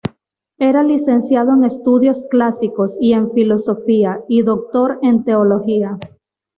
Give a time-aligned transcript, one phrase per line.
[0.57, 5.99] Era licenciado en Estudios clásicos y en Filosofía, y doctor en Teología.